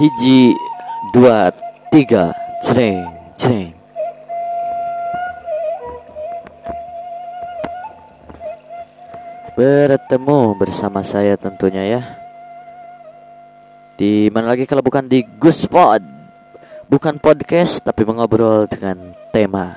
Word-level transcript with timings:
hiji 0.00 0.56
dua 1.12 1.52
tiga 1.92 2.32
cereng 2.64 3.04
cereng 3.36 3.68
bertemu 9.52 10.56
bersama 10.56 11.04
saya 11.04 11.36
tentunya 11.36 11.84
ya. 11.84 12.02
Di 14.00 14.32
mana 14.32 14.56
lagi 14.56 14.64
kalau 14.64 14.80
bukan 14.80 15.04
di 15.04 15.20
Gus 15.36 15.68
Pod? 15.68 16.00
Bukan 16.88 17.20
podcast 17.20 17.84
tapi 17.84 18.08
mengobrol 18.08 18.64
dengan 18.72 18.96
tema. 19.36 19.76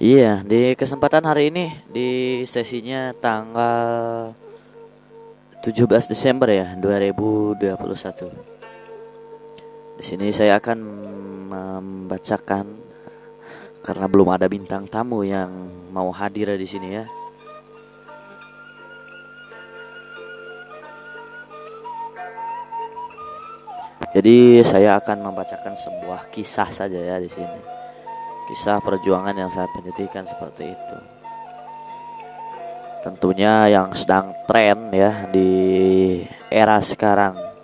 Iya 0.00 0.40
di 0.48 0.72
kesempatan 0.80 1.28
hari 1.28 1.52
ini 1.52 1.76
di 1.92 2.40
sesinya 2.48 3.12
tanggal 3.20 4.32
17 5.66 5.82
Desember 6.06 6.46
ya 6.46 6.78
2021 6.78 8.56
di 9.98 10.04
sini 10.06 10.30
saya 10.30 10.62
akan 10.62 10.78
membacakan 11.50 12.86
karena 13.86 14.06
belum 14.10 14.28
ada 14.28 14.46
bintang 14.50 14.86
tamu 14.86 15.26
yang 15.26 15.48
mau 15.94 16.10
hadir 16.10 16.52
di 16.58 16.66
sini 16.66 16.88
ya. 16.90 17.06
Jadi 24.10 24.64
saya 24.64 24.96
akan 24.98 25.28
membacakan 25.28 25.76
sebuah 25.76 26.28
kisah 26.34 26.68
saja 26.72 26.98
ya 26.98 27.16
di 27.22 27.28
sini. 27.28 27.60
Kisah 28.52 28.80
perjuangan 28.80 29.36
yang 29.36 29.52
sangat 29.52 29.70
menyedihkan 29.80 30.24
seperti 30.28 30.72
itu. 30.72 31.15
Tentunya 33.04 33.66
yang 33.68 33.96
sedang 33.96 34.32
tren 34.46 34.92
ya 34.94 35.26
di 35.32 35.48
era 36.48 36.78
sekarang 36.80 37.56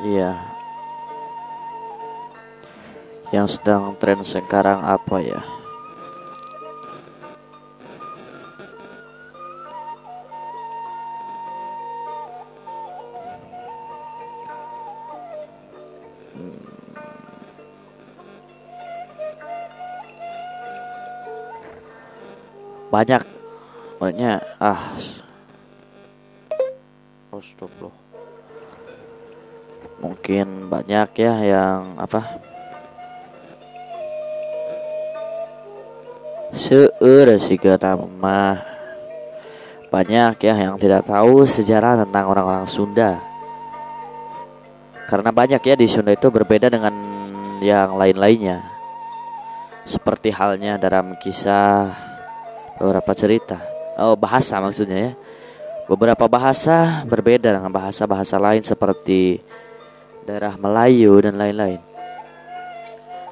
Iya. 0.00 0.49
Yang 3.30 3.62
sedang 3.62 3.94
tren 3.94 4.26
sekarang 4.26 4.82
apa 4.82 5.22
ya? 5.22 5.38
Hmm. 16.34 16.58
Banyak 22.90 23.22
banyak 24.02 24.42
ah 24.58 24.90
mungkin 30.00 30.72
banyak 30.72 31.08
ya 31.20 31.34
yang 31.44 32.00
apa 32.00 32.24
seur 36.52 37.26
sih 37.38 37.58
nama 37.60 38.70
banyak 39.90 40.38
ya 40.46 40.54
yang 40.54 40.78
tidak 40.78 41.02
tahu 41.02 41.42
sejarah 41.42 42.06
tentang 42.06 42.30
orang-orang 42.30 42.66
Sunda. 42.70 43.18
Karena 45.10 45.34
banyak 45.34 45.58
ya 45.58 45.74
di 45.74 45.90
Sunda 45.90 46.14
itu 46.14 46.30
berbeda 46.30 46.70
dengan 46.70 46.94
yang 47.58 47.98
lain-lainnya. 47.98 48.62
Seperti 49.82 50.30
halnya 50.30 50.78
dalam 50.78 51.18
kisah 51.18 51.90
beberapa 52.78 53.10
cerita. 53.18 53.58
Oh 53.98 54.14
bahasa 54.14 54.62
maksudnya 54.62 55.10
ya. 55.10 55.12
Beberapa 55.90 56.30
bahasa 56.30 57.02
berbeda 57.02 57.50
dengan 57.50 57.74
bahasa-bahasa 57.74 58.38
lain 58.38 58.62
seperti 58.62 59.42
daerah 60.22 60.54
Melayu 60.54 61.18
dan 61.18 61.34
lain-lain. 61.34 61.89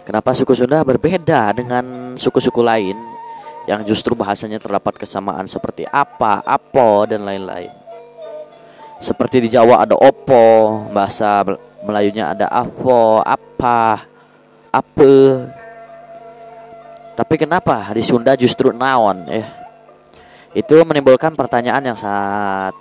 Kenapa 0.08 0.32
suku 0.32 0.56
Sunda 0.56 0.80
berbeda 0.88 1.52
dengan 1.52 2.16
suku-suku 2.16 2.64
lain 2.64 2.96
yang 3.69 3.84
justru 3.84 4.16
bahasanya 4.16 4.56
terdapat 4.56 4.96
kesamaan 4.96 5.44
seperti 5.44 5.84
apa, 5.84 6.41
apo 6.48 7.04
dan 7.04 7.28
lain-lain. 7.28 7.69
Seperti 9.04 9.44
di 9.44 9.52
Jawa 9.52 9.84
ada 9.84 10.00
opo, 10.00 10.88
bahasa 10.97 11.44
Melayunya 11.84 12.32
ada 12.32 12.48
afo, 12.48 13.20
apa, 13.20 14.02
apa. 14.72 15.14
Tapi 17.12 17.34
kenapa 17.36 17.92
di 17.92 18.00
Sunda 18.00 18.32
justru 18.32 18.72
naon 18.72 19.28
ya? 19.28 19.44
Itu 20.56 20.88
menimbulkan 20.88 21.36
pertanyaan 21.36 21.84
yang 21.84 21.98
sangat 22.00 22.72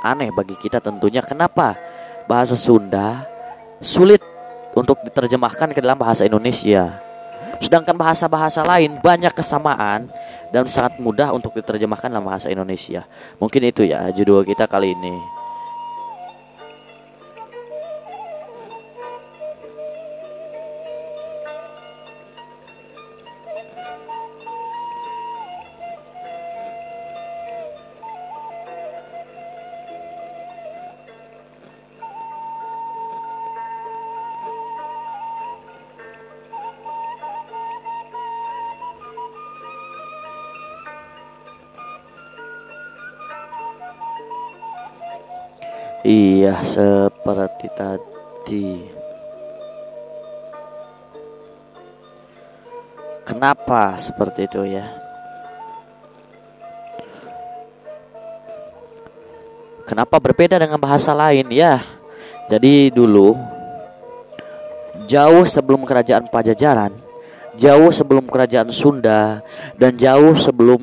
aneh 0.00 0.30
bagi 0.30 0.54
kita 0.62 0.78
tentunya 0.78 1.26
kenapa 1.26 1.74
bahasa 2.30 2.54
Sunda 2.54 3.26
sulit 3.82 4.35
untuk 4.76 5.00
diterjemahkan 5.00 5.72
ke 5.72 5.80
dalam 5.80 5.96
bahasa 5.96 6.28
Indonesia. 6.28 6.92
Sedangkan 7.56 7.96
bahasa-bahasa 7.96 8.60
lain 8.60 9.00
banyak 9.00 9.32
kesamaan 9.32 10.12
dan 10.52 10.68
sangat 10.68 11.00
mudah 11.00 11.32
untuk 11.32 11.56
diterjemahkan 11.56 12.12
dalam 12.12 12.28
bahasa 12.28 12.52
Indonesia. 12.52 13.08
Mungkin 13.40 13.72
itu 13.72 13.88
ya 13.88 14.12
judul 14.12 14.44
kita 14.44 14.68
kali 14.68 14.92
ini. 14.92 15.35
Iya, 46.06 46.62
seperti 46.62 47.66
tadi. 47.74 48.78
Kenapa 53.26 53.98
seperti 53.98 54.46
itu 54.46 54.62
ya? 54.70 54.86
Kenapa 59.82 60.22
berbeda 60.22 60.62
dengan 60.62 60.78
bahasa 60.78 61.10
lain 61.10 61.50
ya? 61.50 61.82
Jadi 62.46 62.94
dulu 62.94 63.34
jauh 65.10 65.42
sebelum 65.42 65.82
kerajaan 65.82 66.30
Pajajaran, 66.30 66.94
jauh 67.58 67.90
sebelum 67.90 68.30
kerajaan 68.30 68.70
Sunda 68.70 69.42
dan 69.74 69.98
jauh 69.98 70.38
sebelum 70.38 70.78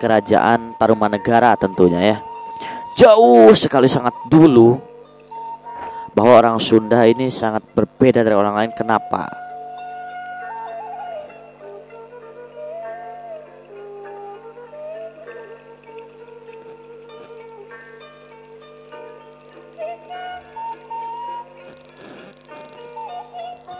kerajaan 0.00 0.80
Tarumanegara 0.80 1.60
tentunya 1.60 2.16
ya 2.16 2.31
jauh 3.02 3.50
sekali 3.58 3.90
sangat 3.90 4.14
dulu 4.30 4.78
bahwa 6.14 6.38
orang 6.38 6.56
Sunda 6.62 7.02
ini 7.02 7.34
sangat 7.34 7.66
berbeda 7.74 8.22
dari 8.22 8.38
orang 8.38 8.54
lain. 8.54 8.70
Kenapa? 8.78 9.26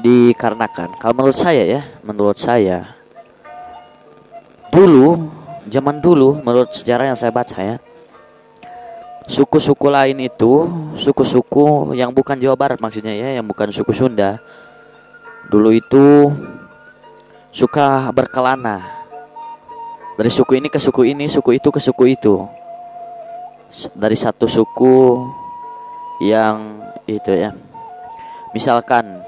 Dikarenakan 0.02 0.98
kalau 0.98 1.14
menurut 1.14 1.38
saya 1.38 1.62
ya, 1.62 1.86
menurut 2.02 2.34
saya 2.34 2.98
dulu 4.74 5.30
zaman 5.70 6.02
dulu 6.02 6.42
menurut 6.42 6.74
sejarah 6.74 7.14
yang 7.14 7.14
saya 7.14 7.30
baca 7.30 7.54
ya 7.62 7.78
suku-suku 9.26 9.86
lain 9.90 10.18
itu 10.22 10.70
suku-suku 10.98 11.94
yang 11.94 12.10
bukan 12.10 12.38
Jawa 12.38 12.56
Barat 12.58 12.78
maksudnya 12.82 13.14
ya 13.14 13.38
yang 13.38 13.46
bukan 13.46 13.70
suku 13.70 13.92
Sunda 13.94 14.40
dulu 15.50 15.74
itu 15.74 16.30
suka 17.52 18.08
berkelana. 18.16 18.80
Dari 20.16 20.32
suku 20.32 20.56
ini 20.60 20.68
ke 20.72 20.80
suku 20.80 21.12
ini 21.12 21.28
suku 21.28 21.60
itu 21.60 21.68
ke 21.68 21.80
suku 21.80 22.16
itu. 22.16 22.40
Dari 23.92 24.16
satu 24.16 24.48
suku 24.48 25.20
yang 26.24 26.80
itu 27.04 27.32
ya. 27.32 27.52
Misalkan 28.56 29.24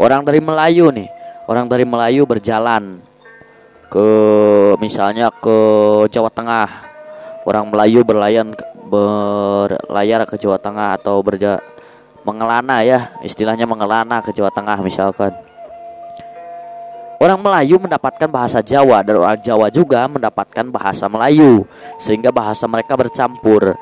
orang 0.00 0.24
dari 0.24 0.40
Melayu 0.40 0.92
nih 0.92 1.08
orang 1.48 1.68
dari 1.68 1.84
Melayu 1.84 2.28
berjalan 2.28 3.00
ke 3.92 4.08
misalnya 4.80 5.28
ke 5.28 5.58
Jawa 6.08 6.32
Tengah. 6.32 6.88
Orang 7.48 7.72
Melayu 7.72 8.04
berlayan 8.04 8.52
berlayar 8.90 10.26
ke 10.26 10.34
Jawa 10.34 10.58
Tengah 10.58 10.98
atau 10.98 11.22
berja 11.22 11.62
mengelana 12.26 12.82
ya 12.82 13.14
istilahnya 13.22 13.64
mengelana 13.64 14.18
ke 14.20 14.34
Jawa 14.34 14.50
Tengah 14.50 14.82
misalkan 14.82 15.30
Orang 17.20 17.44
Melayu 17.44 17.76
mendapatkan 17.76 18.32
bahasa 18.32 18.64
Jawa 18.64 19.04
dan 19.04 19.20
orang 19.20 19.36
Jawa 19.44 19.68
juga 19.68 20.08
mendapatkan 20.08 20.64
bahasa 20.72 21.04
Melayu 21.04 21.68
sehingga 22.00 22.32
bahasa 22.32 22.64
mereka 22.64 22.96
bercampur. 22.96 23.76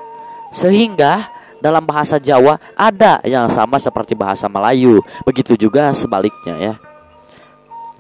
Sehingga 0.51 1.31
dalam 1.63 1.87
bahasa 1.87 2.19
Jawa 2.19 2.59
ada 2.75 3.23
yang 3.23 3.47
sama 3.47 3.79
seperti 3.79 4.19
bahasa 4.19 4.51
Melayu. 4.51 4.99
Begitu 5.23 5.55
juga 5.55 5.95
sebaliknya 5.95 6.59
ya. 6.59 6.75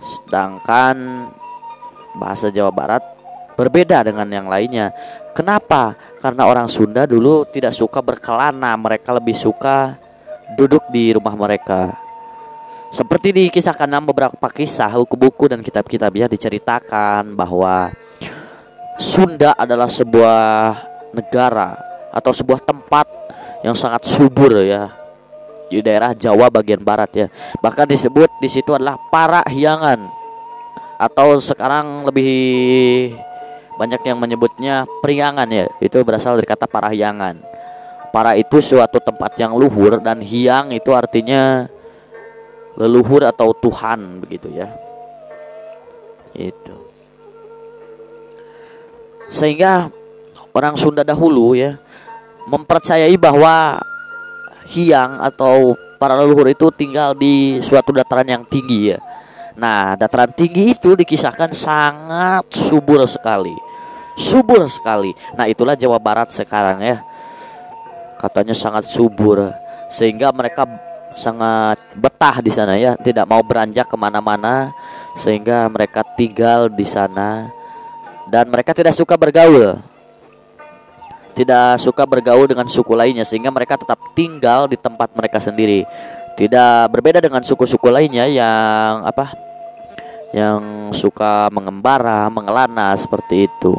Sedangkan 0.02 1.30
bahasa 2.18 2.50
Jawa 2.50 2.74
Barat 2.74 3.06
berbeda 3.54 4.10
dengan 4.10 4.26
yang 4.26 4.50
lainnya. 4.50 4.90
Kenapa? 5.38 5.94
Karena 6.18 6.50
orang 6.50 6.66
Sunda 6.66 7.06
dulu 7.06 7.46
tidak 7.46 7.70
suka 7.70 8.02
berkelana, 8.02 8.74
mereka 8.74 9.14
lebih 9.14 9.38
suka 9.38 9.94
duduk 10.58 10.82
di 10.90 11.14
rumah 11.14 11.38
mereka. 11.38 11.94
Seperti 12.90 13.30
dikisahkan 13.30 13.86
dalam 13.86 14.10
beberapa 14.10 14.50
kisah 14.50 14.90
buku-buku 14.98 15.46
dan 15.46 15.62
kitab-kitab 15.62 16.10
ya 16.10 16.26
diceritakan 16.26 17.38
bahwa 17.38 17.94
Sunda 18.98 19.54
adalah 19.54 19.86
sebuah 19.86 20.74
negara 21.14 21.78
atau 22.10 22.34
sebuah 22.34 22.58
tempat 22.58 23.06
yang 23.62 23.78
sangat 23.78 24.10
subur 24.10 24.58
ya 24.58 24.90
di 25.70 25.78
daerah 25.86 26.18
Jawa 26.18 26.50
bagian 26.50 26.82
barat 26.82 27.14
ya. 27.14 27.26
Bahkan 27.62 27.86
disebut 27.86 28.42
di 28.42 28.50
situ 28.50 28.74
adalah 28.74 28.98
para 29.14 29.46
hiangan 29.46 30.02
atau 30.98 31.38
sekarang 31.38 32.10
lebih 32.10 33.14
banyak 33.78 34.02
yang 34.02 34.18
menyebutnya 34.18 34.84
priangan 34.98 35.46
ya. 35.46 35.70
Itu 35.78 36.02
berasal 36.02 36.34
dari 36.34 36.50
kata 36.50 36.66
para 36.66 36.90
hiangan. 36.90 37.38
Para 38.10 38.34
itu 38.34 38.58
suatu 38.58 38.98
tempat 38.98 39.38
yang 39.38 39.54
luhur 39.54 40.02
dan 40.02 40.18
hiang 40.18 40.74
itu 40.74 40.90
artinya 40.90 41.70
leluhur 42.74 43.22
atau 43.22 43.54
Tuhan 43.54 44.26
begitu 44.26 44.50
ya. 44.50 44.66
Itu. 46.34 46.74
Sehingga 49.30 49.86
orang 50.50 50.74
Sunda 50.74 51.06
dahulu 51.06 51.54
ya 51.54 51.78
mempercayai 52.50 53.14
bahwa 53.14 53.78
hiang 54.74 55.22
atau 55.22 55.78
para 56.00 56.16
leluhur 56.18 56.48
itu 56.50 56.66
tinggal 56.74 57.14
di 57.14 57.62
suatu 57.62 57.94
dataran 57.94 58.26
yang 58.26 58.42
tinggi 58.42 58.96
ya. 58.96 58.98
Nah, 59.58 59.98
dataran 59.98 60.30
tinggi 60.32 60.70
itu 60.72 60.94
dikisahkan 60.94 61.50
sangat 61.50 62.46
subur 62.54 63.02
sekali. 63.10 63.67
Subur 64.18 64.66
sekali. 64.66 65.14
Nah, 65.38 65.46
itulah 65.46 65.78
Jawa 65.78 66.02
Barat 66.02 66.34
sekarang 66.34 66.82
ya. 66.82 66.98
Katanya 68.18 68.50
sangat 68.50 68.90
subur 68.90 69.54
sehingga 69.94 70.34
mereka 70.34 70.66
sangat 71.14 71.78
betah 71.94 72.42
di 72.42 72.50
sana 72.50 72.74
ya, 72.74 72.98
tidak 72.98 73.30
mau 73.30 73.40
beranjak 73.46 73.86
ke 73.86 73.94
mana-mana 73.94 74.74
sehingga 75.14 75.70
mereka 75.70 76.02
tinggal 76.18 76.66
di 76.66 76.82
sana 76.82 77.46
dan 78.26 78.50
mereka 78.50 78.74
tidak 78.74 78.94
suka 78.94 79.14
bergaul, 79.14 79.78
tidak 81.38 81.78
suka 81.78 82.02
bergaul 82.02 82.50
dengan 82.50 82.66
suku 82.66 82.92
lainnya 82.98 83.22
sehingga 83.22 83.54
mereka 83.54 83.78
tetap 83.78 83.98
tinggal 84.18 84.66
di 84.66 84.74
tempat 84.74 85.14
mereka 85.14 85.38
sendiri. 85.38 85.86
Tidak 86.38 86.86
berbeda 86.90 87.18
dengan 87.18 87.42
suku-suku 87.42 87.90
lainnya 87.90 88.26
yang 88.30 89.02
apa? 89.02 89.34
Yang 90.30 90.62
suka 90.94 91.50
mengembara, 91.50 92.30
mengelana 92.30 92.94
seperti 92.94 93.50
itu. 93.50 93.74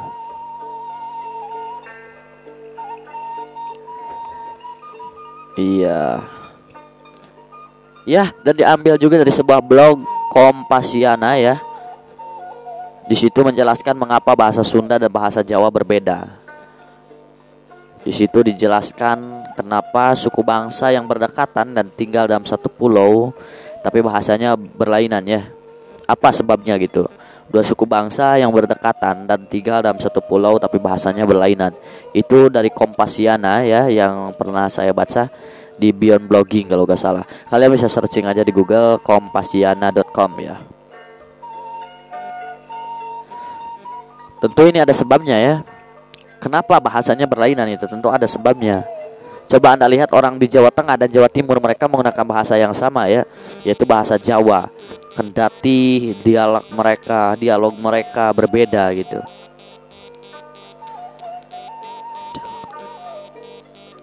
Iya. 5.57 6.22
Ya, 8.10 8.34
dan 8.42 8.54
diambil 8.57 8.98
juga 8.98 9.22
dari 9.22 9.34
sebuah 9.34 9.62
blog 9.62 10.01
Kompasiana 10.30 11.42
ya. 11.42 11.57
Di 13.10 13.18
situ 13.18 13.42
menjelaskan 13.42 13.98
mengapa 13.98 14.38
bahasa 14.38 14.62
Sunda 14.62 15.01
dan 15.01 15.10
bahasa 15.10 15.42
Jawa 15.42 15.74
berbeda. 15.74 16.30
Di 18.06 18.13
situ 18.13 18.46
dijelaskan 18.46 19.50
kenapa 19.57 20.13
suku 20.13 20.46
bangsa 20.46 20.94
yang 20.94 21.10
berdekatan 21.10 21.74
dan 21.74 21.90
tinggal 21.90 22.30
dalam 22.30 22.45
satu 22.45 22.69
pulau 22.69 23.34
tapi 23.81 24.06
bahasanya 24.06 24.54
berlainan 24.56 25.25
ya. 25.25 25.42
Apa 26.06 26.30
sebabnya 26.30 26.78
gitu? 26.78 27.10
Dua 27.50 27.66
suku 27.66 27.90
bangsa 27.90 28.38
yang 28.38 28.54
berdekatan 28.54 29.25
dan 29.25 29.50
tinggal 29.50 29.81
dalam 29.81 29.98
satu 29.98 30.22
pulau 30.22 30.62
tapi 30.62 30.78
bahasanya 30.78 31.25
berlainan. 31.25 31.74
Itu 32.13 32.54
dari 32.54 32.69
Kompasiana 32.69 33.66
ya 33.66 33.90
yang 33.90 34.38
pernah 34.38 34.69
saya 34.69 34.94
baca 34.94 35.25
di 35.80 35.90
Beyond 35.90 36.30
Blogging 36.30 36.69
kalau 36.69 36.86
gak 36.86 37.01
salah. 37.01 37.25
Kalian 37.50 37.74
bisa 37.74 37.90
searching 37.90 38.30
aja 38.30 38.46
di 38.46 38.54
Google 38.54 39.01
kompasiana.com 39.01 40.31
ya. 40.44 40.62
Tentu 44.40 44.62
ini 44.69 44.80
ada 44.84 44.94
sebabnya 44.94 45.36
ya. 45.40 45.56
Kenapa 46.40 46.80
bahasanya 46.80 47.28
berlainan 47.28 47.68
itu? 47.68 47.84
Tentu 47.90 48.07
ada 48.07 48.24
sebabnya. 48.30 48.99
Coba 49.50 49.74
Anda 49.74 49.90
lihat 49.90 50.13
orang 50.13 50.38
di 50.38 50.46
Jawa 50.46 50.69
Tengah 50.69 50.94
dan 50.94 51.10
Jawa 51.10 51.25
Timur 51.25 51.57
mereka 51.57 51.90
menggunakan 51.90 52.22
bahasa 52.22 52.54
yang 52.54 52.69
sama 52.69 53.10
ya, 53.10 53.25
yaitu 53.66 53.81
bahasa 53.81 54.13
Jawa. 54.22 54.69
Kendati 55.18 56.13
dialog 56.22 56.62
mereka, 56.69 57.34
dialog 57.34 57.74
mereka 57.81 58.30
berbeda 58.30 58.94
gitu. 58.94 59.18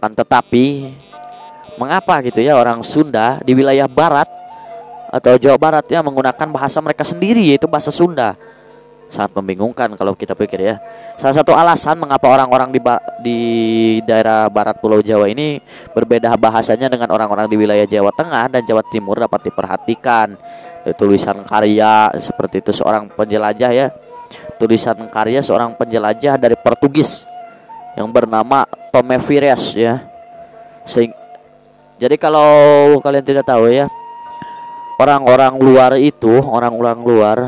Kan 0.02 0.12
tetapi 0.19 0.90
mengapa 1.78 2.19
gitu 2.26 2.42
ya 2.42 2.58
orang 2.58 2.82
Sunda 2.82 3.38
di 3.46 3.54
wilayah 3.54 3.87
barat 3.87 4.26
atau 5.14 5.38
Jawa 5.38 5.56
Barat 5.56 5.87
ya 5.87 6.02
menggunakan 6.02 6.50
bahasa 6.50 6.82
mereka 6.82 7.06
sendiri 7.06 7.54
yaitu 7.54 7.70
bahasa 7.70 7.94
Sunda. 7.94 8.35
Sangat 9.06 9.38
membingungkan 9.38 9.94
kalau 9.94 10.12
kita 10.18 10.34
pikir 10.34 10.60
ya. 10.60 10.76
Salah 11.16 11.36
satu 11.40 11.54
alasan 11.54 11.96
mengapa 11.96 12.26
orang-orang 12.26 12.75
di 12.75 12.80
di 13.22 13.38
daerah 14.02 14.50
barat 14.50 14.76
Pulau 14.82 14.98
Jawa 15.00 15.30
ini 15.30 15.62
berbeda 15.94 16.34
bahasanya 16.36 16.90
dengan 16.90 17.08
orang-orang 17.14 17.46
di 17.46 17.56
wilayah 17.56 17.86
Jawa 17.86 18.10
Tengah 18.12 18.50
dan 18.50 18.62
Jawa 18.66 18.82
Timur 18.90 19.16
dapat 19.16 19.46
diperhatikan. 19.46 20.34
Tulisan 20.86 21.42
karya 21.42 22.14
seperti 22.22 22.62
itu 22.62 22.70
seorang 22.70 23.10
penjelajah 23.10 23.70
ya. 23.75 23.90
Tulisan 24.58 25.10
karya 25.10 25.42
seorang 25.42 25.75
penjelajah 25.75 26.38
dari 26.38 26.54
Portugis 26.54 27.26
yang 27.98 28.10
bernama 28.14 28.62
Tome 28.94 29.18
Vires 29.18 29.75
ya. 29.75 29.98
Sehingga 30.86 31.26
jadi 31.96 32.20
kalau 32.20 33.00
kalian 33.00 33.25
tidak 33.25 33.48
tahu 33.48 33.72
ya, 33.72 33.88
orang-orang 35.00 35.56
luar 35.56 35.96
itu, 35.96 36.28
orang-orang 36.28 36.98
luar 37.00 37.38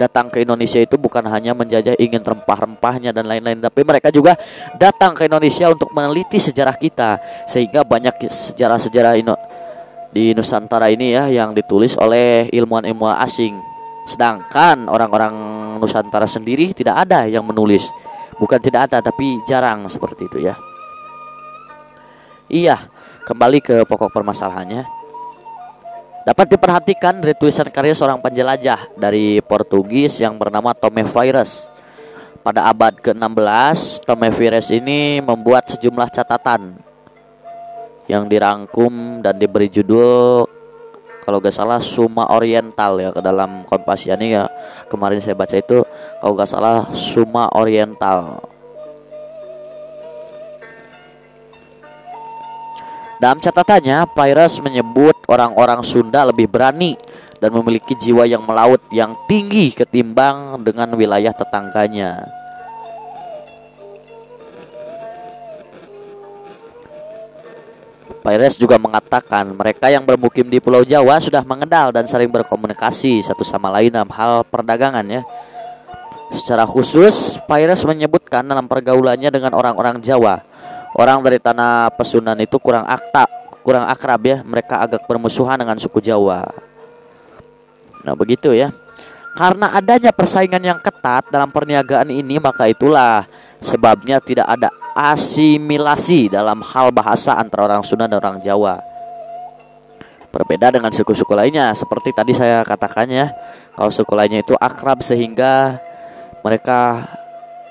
datang 0.00 0.32
ke 0.32 0.40
Indonesia 0.40 0.80
itu 0.80 0.96
bukan 0.96 1.28
hanya 1.28 1.52
menjajah 1.52 2.00
ingin 2.00 2.24
rempah-rempahnya 2.24 3.12
dan 3.12 3.28
lain-lain, 3.28 3.60
tapi 3.60 3.84
mereka 3.84 4.08
juga 4.08 4.32
datang 4.80 5.12
ke 5.12 5.28
Indonesia 5.28 5.68
untuk 5.68 5.92
meneliti 5.92 6.40
sejarah 6.40 6.80
kita, 6.80 7.20
sehingga 7.44 7.84
banyak 7.84 8.16
sejarah-sejarah 8.32 9.20
di 10.10 10.32
Nusantara 10.32 10.88
ini 10.88 11.12
ya 11.12 11.28
yang 11.28 11.52
ditulis 11.52 12.00
oleh 12.00 12.48
ilmuwan-ilmuwan 12.48 13.20
asing. 13.20 13.60
Sedangkan 14.08 14.88
orang-orang 14.88 15.36
Nusantara 15.76 16.24
sendiri 16.24 16.72
tidak 16.72 17.04
ada 17.04 17.28
yang 17.28 17.44
menulis. 17.44 17.84
Bukan 18.40 18.56
tidak 18.56 18.88
ada 18.88 19.04
tapi 19.04 19.36
jarang 19.44 19.84
seperti 19.92 20.24
itu 20.24 20.40
ya. 20.40 20.56
Iya, 22.50 22.76
Kembali 23.30 23.62
ke 23.62 23.86
pokok 23.86 24.10
permasalahannya. 24.10 24.99
Dapat 26.30 26.46
diperhatikan 26.46 27.18
tulisan 27.34 27.66
karya 27.74 27.90
seorang 27.90 28.22
penjelajah 28.22 28.94
dari 28.94 29.42
Portugis 29.42 30.22
yang 30.22 30.38
bernama 30.38 30.70
Tome 30.78 31.02
Virus. 31.02 31.66
Pada 32.46 32.70
abad 32.70 32.94
ke-16, 33.02 34.06
Tome 34.06 34.30
Virus 34.30 34.70
ini 34.70 35.18
membuat 35.18 35.66
sejumlah 35.74 36.06
catatan 36.14 36.78
yang 38.06 38.30
dirangkum 38.30 39.18
dan 39.26 39.42
diberi 39.42 39.66
judul 39.66 40.46
kalau 41.26 41.42
gak 41.42 41.50
salah 41.50 41.82
Suma 41.82 42.30
Oriental 42.30 43.02
ya 43.02 43.10
ke 43.10 43.18
dalam 43.18 43.66
Kompasiani 43.66 44.30
ya 44.30 44.46
kemarin 44.86 45.18
saya 45.18 45.34
baca 45.34 45.58
itu 45.58 45.82
kalau 46.22 46.38
gak 46.38 46.46
salah 46.46 46.86
Suma 46.94 47.50
Oriental 47.58 48.38
Dalam 53.20 53.36
catatannya, 53.36 54.08
Pyrrhus 54.16 54.64
menyebut 54.64 55.12
orang-orang 55.28 55.84
Sunda 55.84 56.24
lebih 56.24 56.48
berani 56.48 56.96
dan 57.36 57.52
memiliki 57.52 57.92
jiwa 57.92 58.24
yang 58.24 58.40
melaut 58.48 58.80
yang 58.88 59.12
tinggi 59.28 59.76
ketimbang 59.76 60.56
dengan 60.64 60.88
wilayah 60.96 61.36
tetangganya. 61.36 62.24
Pyrrhus 68.24 68.56
juga 68.56 68.80
mengatakan 68.80 69.52
mereka 69.52 69.92
yang 69.92 70.04
bermukim 70.04 70.48
di 70.48 70.60
Pulau 70.60 70.84
Jawa 70.84 71.20
sudah 71.20 71.44
mengenal 71.44 71.92
dan 71.92 72.08
saling 72.08 72.28
berkomunikasi 72.28 73.20
satu 73.20 73.44
sama 73.44 73.68
lain 73.68 73.92
dalam 73.92 74.12
hal 74.12 74.44
perdagangan 74.48 75.04
ya. 75.08 75.24
Secara 76.30 76.62
khusus, 76.62 77.36
Pires 77.50 77.82
menyebutkan 77.82 78.46
dalam 78.46 78.70
pergaulannya 78.70 79.34
dengan 79.34 79.50
orang-orang 79.50 79.98
Jawa, 79.98 80.38
orang 80.96 81.22
dari 81.22 81.38
tanah 81.38 81.92
Pesunan 81.94 82.38
itu 82.40 82.56
kurang 82.58 82.86
akta, 82.86 83.26
kurang 83.62 83.86
akrab 83.86 84.20
ya, 84.24 84.36
mereka 84.42 84.80
agak 84.82 85.04
bermusuhan 85.06 85.60
dengan 85.60 85.76
suku 85.76 86.00
Jawa. 86.02 86.48
Nah, 88.02 88.14
begitu 88.16 88.56
ya. 88.56 88.72
Karena 89.36 89.70
adanya 89.70 90.10
persaingan 90.10 90.60
yang 90.60 90.78
ketat 90.82 91.30
dalam 91.30 91.54
perniagaan 91.54 92.10
ini, 92.10 92.42
maka 92.42 92.66
itulah 92.66 93.22
sebabnya 93.62 94.18
tidak 94.18 94.48
ada 94.48 94.68
asimilasi 94.96 96.32
dalam 96.32 96.64
hal 96.64 96.90
bahasa 96.90 97.38
antara 97.38 97.70
orang 97.70 97.86
Sunda 97.86 98.10
dan 98.10 98.18
orang 98.18 98.42
Jawa. 98.42 98.82
Berbeda 100.30 100.70
dengan 100.74 100.90
suku-suku 100.94 101.34
lainnya, 101.34 101.74
seperti 101.74 102.14
tadi 102.14 102.34
saya 102.34 102.62
katakannya, 102.62 103.30
kalau 103.74 103.90
suku 103.90 104.14
lainnya 104.14 104.42
itu 104.42 104.54
akrab 104.58 105.02
sehingga 105.02 105.78
mereka 106.42 107.06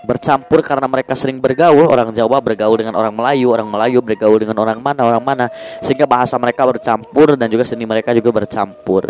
bercampur 0.04 0.64
karena 0.64 0.88
mereka 0.88 1.14
sering 1.16 1.40
bergaul. 1.40 1.88
Orang 1.88 2.16
Jawa 2.16 2.40
bergaul 2.40 2.80
dengan 2.80 2.96
orang 2.96 3.12
Melayu, 3.12 3.52
orang 3.52 3.68
Melayu 3.68 4.00
bergaul 4.00 4.40
dengan 4.40 4.56
orang 4.60 4.80
mana, 4.80 5.02
orang 5.04 5.24
mana, 5.24 5.46
sehingga 5.84 6.08
bahasa 6.08 6.40
mereka 6.40 6.64
bercampur 6.64 7.36
dan 7.36 7.52
juga 7.52 7.68
seni 7.68 7.84
mereka 7.84 8.16
juga 8.16 8.44
bercampur. 8.44 9.10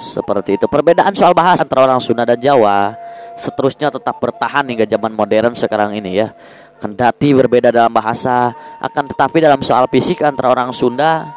Seperti 0.00 0.56
itu. 0.56 0.64
Perbedaan 0.64 1.12
soal 1.12 1.36
bahasa 1.36 1.60
antara 1.60 1.84
orang 1.84 2.00
Sunda 2.00 2.24
dan 2.24 2.40
Jawa 2.40 2.96
seterusnya 3.36 3.88
tetap 3.88 4.16
bertahan 4.20 4.64
hingga 4.68 4.84
zaman 4.84 5.12
modern 5.12 5.52
sekarang 5.56 5.96
ini 5.96 6.20
ya. 6.20 6.32
Kendati 6.80 7.36
berbeda 7.36 7.68
dalam 7.68 7.92
bahasa, 7.92 8.56
akan 8.80 9.12
tetapi 9.12 9.44
dalam 9.44 9.60
soal 9.60 9.84
fisik 9.92 10.24
antara 10.24 10.48
orang 10.48 10.72
Sunda 10.72 11.28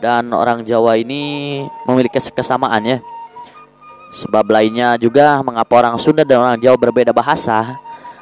dan 0.00 0.32
orang 0.32 0.64
Jawa 0.64 0.96
ini 0.96 1.60
memiliki 1.84 2.16
kesamaan 2.32 2.80
ya. 2.84 2.98
Sebab 4.14 4.46
lainnya 4.48 4.94
juga 5.00 5.40
mengapa 5.42 5.82
orang 5.82 5.96
Sunda 5.98 6.22
dan 6.22 6.40
orang 6.40 6.58
Jawa 6.60 6.76
berbeda 6.78 7.10
bahasa 7.10 7.76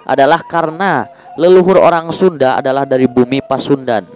adalah 0.04 0.40
karena 0.44 1.08
leluhur 1.34 1.80
orang 1.80 2.08
Sunda 2.14 2.58
adalah 2.60 2.86
dari 2.86 3.08
bumi 3.08 3.42
Pasundan 3.42 4.06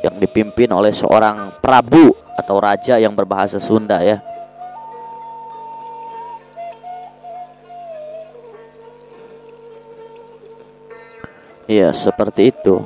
yang 0.00 0.16
dipimpin 0.16 0.70
oleh 0.72 0.90
seorang 0.90 1.60
prabu 1.60 2.12
atau 2.38 2.56
raja 2.56 2.96
yang 2.96 3.12
berbahasa 3.12 3.60
Sunda 3.60 4.00
ya. 4.00 4.18
Iya, 11.70 11.94
seperti 11.94 12.50
itu. 12.50 12.82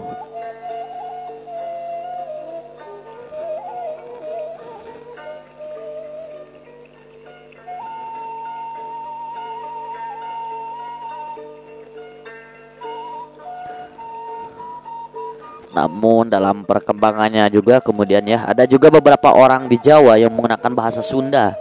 Namun 15.84 16.32
dalam 16.32 16.64
perkembangannya 16.64 17.44
juga 17.52 17.76
kemudian 17.84 18.24
ya 18.24 18.48
ada 18.48 18.64
juga 18.64 18.88
beberapa 18.88 19.36
orang 19.36 19.68
di 19.68 19.76
Jawa 19.76 20.16
yang 20.16 20.32
menggunakan 20.32 20.72
bahasa 20.72 21.04
Sunda. 21.04 21.52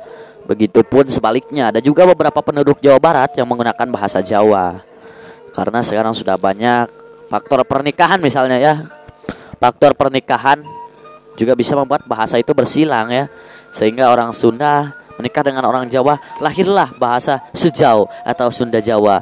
Begitupun 0.47 1.11
sebaliknya 1.11 1.75
ada 1.75 1.83
juga 1.83 2.07
beberapa 2.07 2.39
penduduk 2.39 2.79
Jawa 2.79 3.03
Barat 3.03 3.35
yang 3.35 3.51
menggunakan 3.51 3.83
bahasa 3.91 4.23
Jawa. 4.23 4.79
Karena 5.51 5.83
sekarang 5.83 6.15
sudah 6.15 6.39
banyak 6.39 6.87
faktor 7.27 7.67
pernikahan 7.67 8.23
misalnya 8.23 8.61
ya 8.63 8.73
faktor 9.59 9.91
pernikahan 9.91 10.63
juga 11.35 11.51
bisa 11.57 11.75
membuat 11.75 12.07
bahasa 12.07 12.39
itu 12.39 12.55
bersilang 12.55 13.11
ya 13.11 13.25
sehingga 13.75 14.07
orang 14.07 14.31
Sunda 14.31 14.95
menikah 15.19 15.43
dengan 15.43 15.67
orang 15.67 15.89
Jawa 15.91 16.21
lahirlah 16.37 16.93
bahasa 16.95 17.41
sejauh 17.51 18.05
atau 18.23 18.47
Sunda 18.53 18.77
Jawa 18.79 19.19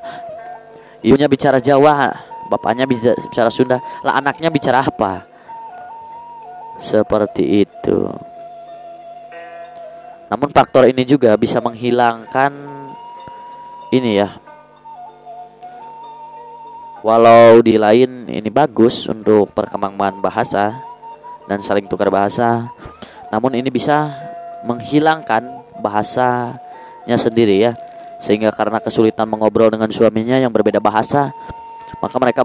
ibunya 1.00 1.32
bicara 1.32 1.64
Jawa 1.64 2.12
bapaknya 2.52 2.84
bicara 2.84 3.48
Sunda 3.48 3.80
lah 4.04 4.20
anaknya 4.20 4.52
bicara 4.52 4.84
apa? 4.84 5.24
Seperti 6.84 7.64
itu. 7.64 8.12
Namun 10.28 10.52
faktor 10.52 10.88
ini 10.88 11.08
juga 11.08 11.36
bisa 11.40 11.64
menghilangkan 11.64 12.52
ini 13.96 14.20
ya. 14.20 14.32
Walau 17.02 17.60
di 17.66 17.76
lain 17.82 18.30
ini 18.30 18.50
bagus 18.54 19.10
untuk 19.10 19.50
perkembangan 19.58 20.22
bahasa 20.22 20.78
dan 21.50 21.60
saling 21.66 21.90
tukar 21.90 22.14
bahasa, 22.14 22.70
namun 23.34 23.58
ini 23.58 23.74
bisa 23.74 24.08
menghilangkan 24.64 25.66
bahasanya 25.82 27.18
sendiri 27.18 27.58
ya. 27.58 27.74
Sehingga 28.22 28.54
karena 28.54 28.78
kesulitan 28.78 29.26
mengobrol 29.26 29.74
dengan 29.74 29.90
suaminya 29.90 30.38
yang 30.38 30.54
berbeda 30.54 30.78
bahasa, 30.78 31.34
maka 32.02 32.16
mereka 32.18 32.42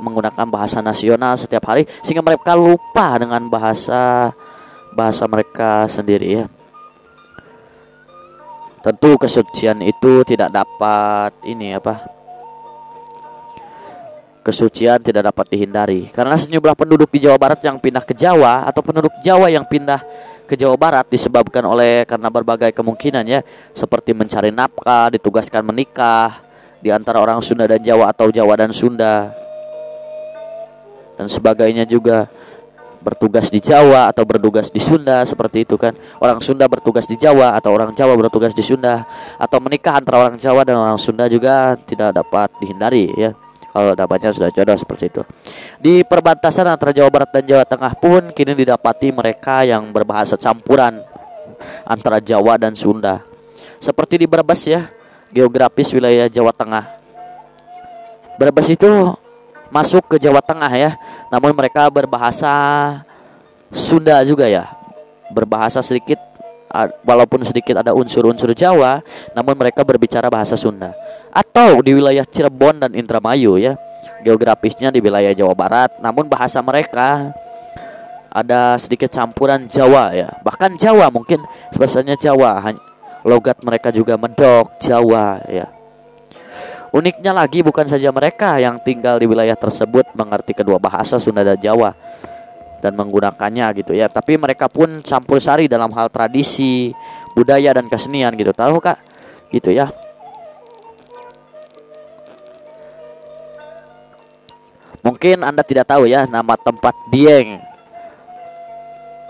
menggunakan 0.00 0.46
bahasa 0.48 0.80
nasional 0.80 1.36
setiap 1.36 1.68
hari 1.68 1.84
sehingga 2.00 2.24
mereka 2.24 2.56
lupa 2.56 3.20
dengan 3.20 3.44
bahasa 3.46 4.32
bahasa 4.96 5.28
mereka 5.28 5.86
sendiri 5.86 6.42
ya. 6.42 6.44
Tentu 8.80 9.20
kesucian 9.20 9.84
itu 9.84 10.24
tidak 10.24 10.48
dapat 10.56 11.36
ini 11.44 11.76
apa 11.76 12.00
kesucian 14.40 14.98
tidak 15.04 15.30
dapat 15.30 15.46
dihindari. 15.52 16.08
Karena 16.08 16.34
sejumlah 16.34 16.74
penduduk 16.74 17.12
di 17.12 17.22
Jawa 17.22 17.36
Barat 17.36 17.60
yang 17.60 17.76
pindah 17.76 18.02
ke 18.02 18.16
Jawa 18.16 18.66
atau 18.66 18.80
penduduk 18.80 19.12
Jawa 19.20 19.52
yang 19.52 19.68
pindah 19.68 20.00
ke 20.48 20.58
Jawa 20.58 20.74
Barat 20.74 21.06
disebabkan 21.06 21.62
oleh 21.62 22.02
karena 22.08 22.26
berbagai 22.26 22.74
kemungkinan 22.74 23.22
ya, 23.28 23.40
seperti 23.70 24.10
mencari 24.16 24.50
nafkah, 24.50 25.12
ditugaskan 25.14 25.62
menikah 25.62 26.49
di 26.80 26.88
antara 26.88 27.20
orang 27.20 27.44
Sunda 27.44 27.68
dan 27.68 27.80
Jawa 27.84 28.10
atau 28.10 28.32
Jawa 28.32 28.56
dan 28.56 28.72
Sunda. 28.72 29.28
Dan 31.20 31.28
sebagainya 31.28 31.84
juga 31.84 32.24
bertugas 33.00 33.48
di 33.48 33.60
Jawa 33.60 34.08
atau 34.12 34.24
bertugas 34.24 34.68
di 34.72 34.80
Sunda 34.80 35.24
seperti 35.24 35.68
itu 35.68 35.76
kan. 35.76 35.92
Orang 36.20 36.40
Sunda 36.40 36.68
bertugas 36.68 37.04
di 37.08 37.16
Jawa 37.20 37.56
atau 37.56 37.72
orang 37.76 37.92
Jawa 37.92 38.16
bertugas 38.16 38.56
di 38.56 38.64
Sunda. 38.64 39.04
Atau 39.36 39.60
menikah 39.60 40.00
antara 40.00 40.28
orang 40.28 40.36
Jawa 40.40 40.64
dan 40.64 40.80
orang 40.80 40.96
Sunda 41.00 41.28
juga 41.28 41.76
tidak 41.84 42.16
dapat 42.16 42.48
dihindari 42.60 43.12
ya. 43.16 43.32
Kalau 43.70 43.94
dapatnya 43.94 44.34
sudah 44.34 44.50
jodoh 44.50 44.74
seperti 44.74 45.04
itu. 45.14 45.22
Di 45.78 46.02
perbatasan 46.02 46.66
antara 46.66 46.90
Jawa 46.90 47.06
Barat 47.06 47.30
dan 47.30 47.44
Jawa 47.46 47.62
Tengah 47.62 47.92
pun 47.94 48.34
kini 48.34 48.58
didapati 48.58 49.14
mereka 49.14 49.62
yang 49.62 49.94
berbahasa 49.94 50.34
campuran 50.34 50.98
antara 51.86 52.18
Jawa 52.18 52.58
dan 52.58 52.74
Sunda. 52.74 53.22
Seperti 53.78 54.20
di 54.20 54.26
Brebes 54.26 54.66
ya, 54.66 54.90
geografis 55.30 55.90
wilayah 55.94 56.26
Jawa 56.26 56.50
Tengah. 56.54 56.84
Brebes 58.36 58.68
itu 58.72 58.90
masuk 59.70 60.04
ke 60.10 60.16
Jawa 60.18 60.42
Tengah 60.42 60.72
ya, 60.74 60.90
namun 61.30 61.54
mereka 61.54 61.86
berbahasa 61.88 62.50
Sunda 63.70 64.22
juga 64.26 64.50
ya. 64.50 64.66
Berbahasa 65.30 65.78
sedikit 65.78 66.18
walaupun 67.02 67.42
sedikit 67.46 67.82
ada 67.82 67.94
unsur-unsur 67.94 68.50
Jawa, 68.54 69.02
namun 69.34 69.54
mereka 69.54 69.86
berbicara 69.86 70.26
bahasa 70.26 70.58
Sunda 70.58 70.90
atau 71.30 71.78
di 71.78 71.94
wilayah 71.94 72.26
Cirebon 72.26 72.82
dan 72.82 72.92
Indramayu 72.94 73.58
ya. 73.58 73.78
Geografisnya 74.20 74.92
di 74.92 75.00
wilayah 75.00 75.32
Jawa 75.32 75.56
Barat, 75.56 75.96
namun 76.04 76.28
bahasa 76.28 76.60
mereka 76.60 77.32
ada 78.28 78.76
sedikit 78.76 79.08
campuran 79.08 79.64
Jawa 79.64 80.12
ya. 80.12 80.28
Bahkan 80.44 80.76
Jawa 80.76 81.08
mungkin 81.08 81.40
sebesarnya 81.72 82.20
Jawa, 82.20 82.60
logat 83.30 83.62
mereka 83.62 83.94
juga 83.94 84.18
medok 84.18 84.74
Jawa 84.82 85.38
ya. 85.46 85.70
Uniknya 86.90 87.30
lagi 87.30 87.62
bukan 87.62 87.86
saja 87.86 88.10
mereka 88.10 88.58
yang 88.58 88.82
tinggal 88.82 89.14
di 89.22 89.30
wilayah 89.30 89.54
tersebut 89.54 90.10
mengerti 90.18 90.58
kedua 90.58 90.82
bahasa 90.82 91.22
Sunda 91.22 91.46
dan 91.46 91.54
Jawa 91.54 91.94
dan 92.82 92.98
menggunakannya 92.98 93.70
gitu 93.78 93.94
ya, 93.94 94.10
tapi 94.10 94.34
mereka 94.34 94.66
pun 94.66 94.98
campur 95.06 95.38
sari 95.38 95.70
dalam 95.70 95.94
hal 95.94 96.10
tradisi, 96.10 96.90
budaya 97.38 97.70
dan 97.70 97.86
kesenian 97.86 98.34
gitu. 98.34 98.50
Tahu 98.50 98.82
Kak? 98.82 98.98
Gitu 99.54 99.70
ya. 99.70 99.86
Mungkin 105.06 105.46
Anda 105.46 105.62
tidak 105.62 105.86
tahu 105.88 106.10
ya 106.10 106.26
nama 106.26 106.58
tempat 106.58 106.92
Dieng. 107.14 107.69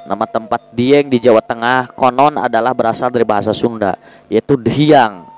Nama 0.08 0.24
tempat 0.24 0.72
Dieng 0.72 1.12
di 1.12 1.20
Jawa 1.20 1.44
Tengah 1.44 1.92
konon 1.92 2.40
adalah 2.40 2.72
berasal 2.72 3.12
dari 3.12 3.26
bahasa 3.28 3.52
Sunda, 3.52 3.96
yaitu 4.32 4.56
Diang. 4.56 5.28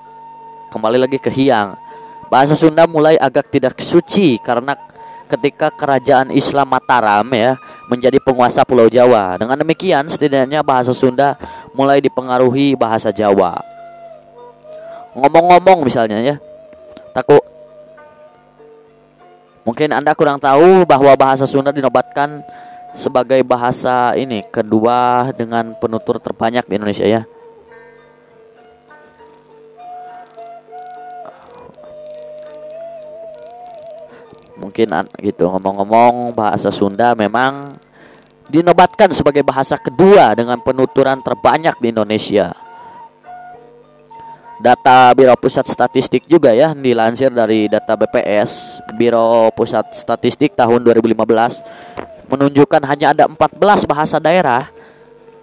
Kembali 0.70 0.96
lagi 0.96 1.18
ke 1.18 1.28
Hiang. 1.28 1.76
Bahasa 2.32 2.56
Sunda 2.56 2.88
mulai 2.88 3.20
agak 3.20 3.52
tidak 3.52 3.76
suci 3.82 4.40
karena 4.40 4.72
ketika 5.28 5.68
kerajaan 5.68 6.32
Islam 6.32 6.72
Mataram 6.72 7.28
ya 7.32 7.60
menjadi 7.92 8.16
penguasa 8.22 8.64
Pulau 8.64 8.88
Jawa. 8.88 9.36
Dengan 9.36 9.60
demikian 9.60 10.08
setidaknya 10.08 10.64
bahasa 10.64 10.96
Sunda 10.96 11.36
mulai 11.76 12.00
dipengaruhi 12.00 12.72
bahasa 12.72 13.12
Jawa. 13.12 13.60
Ngomong-ngomong 15.12 15.84
misalnya 15.84 16.24
ya, 16.24 16.36
takut 17.12 17.44
Mungkin 19.62 19.94
Anda 19.94 20.10
kurang 20.18 20.42
tahu 20.42 20.82
bahwa 20.82 21.14
bahasa 21.14 21.46
Sunda 21.46 21.70
dinobatkan 21.70 22.42
sebagai 22.92 23.40
bahasa 23.42 24.12
ini 24.16 24.44
kedua 24.48 25.32
dengan 25.32 25.72
penutur 25.76 26.20
terbanyak 26.20 26.64
di 26.68 26.74
Indonesia 26.76 27.06
ya. 27.08 27.22
Mungkin 34.60 34.88
gitu 35.18 35.50
ngomong-ngomong 35.50 36.38
bahasa 36.38 36.70
Sunda 36.70 37.18
memang 37.18 37.74
dinobatkan 38.46 39.10
sebagai 39.10 39.42
bahasa 39.42 39.74
kedua 39.80 40.36
dengan 40.38 40.60
penuturan 40.62 41.18
terbanyak 41.24 41.74
di 41.82 41.90
Indonesia. 41.90 42.54
Data 44.62 45.10
Biro 45.18 45.34
Pusat 45.34 45.66
Statistik 45.74 46.22
juga 46.30 46.54
ya 46.54 46.70
dilansir 46.70 47.34
dari 47.34 47.66
data 47.66 47.98
BPS 47.98 48.78
Biro 48.94 49.50
Pusat 49.58 49.98
Statistik 49.98 50.54
tahun 50.54 50.86
2015 50.86 51.91
menunjukkan 52.32 52.80
hanya 52.88 53.12
ada 53.12 53.24
14 53.28 53.60
bahasa 53.84 54.16
daerah 54.16 54.72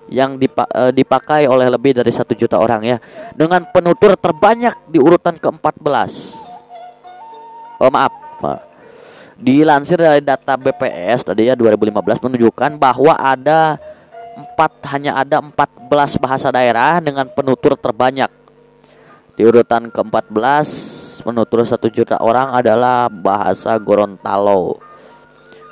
yang 0.09 0.41
eh, 0.41 0.91
dipakai 0.91 1.45
oleh 1.45 1.69
lebih 1.69 1.93
dari 1.93 2.09
satu 2.09 2.33
juta 2.33 2.57
orang 2.57 2.81
ya 2.81 2.97
dengan 3.37 3.61
penutur 3.69 4.17
terbanyak 4.17 4.73
di 4.89 4.97
urutan 4.97 5.37
ke-14. 5.37 6.11
Oh 7.79 7.87
maaf, 7.93 8.11
Dilansir 9.39 9.95
dari 9.95 10.19
data 10.19 10.59
BPS 10.59 11.31
tadi 11.31 11.47
ya 11.47 11.55
2015 11.55 12.27
menunjukkan 12.27 12.75
bahwa 12.75 13.15
ada 13.15 13.79
empat 14.35 14.71
hanya 14.91 15.15
ada 15.15 15.39
14 15.39 16.19
bahasa 16.19 16.51
daerah 16.51 16.99
dengan 16.99 17.23
penutur 17.31 17.79
terbanyak. 17.79 18.27
Di 19.39 19.47
urutan 19.47 19.87
ke-14 19.87 20.67
penutur 21.23 21.63
satu 21.63 21.87
juta 21.87 22.19
orang 22.19 22.51
adalah 22.51 23.07
bahasa 23.07 23.79
Gorontalo. 23.79 24.88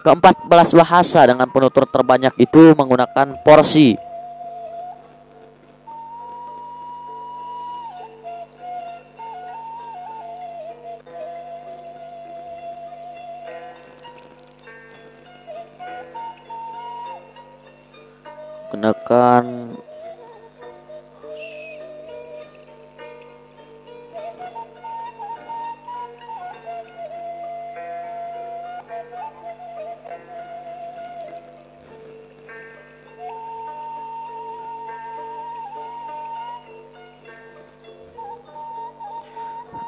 Ke-14 0.08 0.72
bahasa 0.72 1.28
dengan 1.28 1.52
penutur 1.52 1.84
terbanyak 1.84 2.32
itu 2.40 2.72
menggunakan 2.80 3.44
porsi. 3.44 4.00
Kenakan 18.72 19.67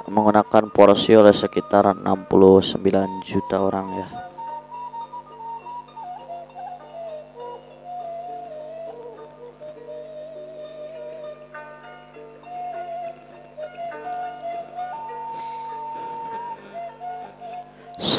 menggunakan 0.09 0.73
porsi 0.73 1.15
oleh 1.15 1.31
sekitar 1.31 1.93
69 1.93 2.81
juta 3.23 3.57
orang 3.61 3.87
ya. 3.93 4.07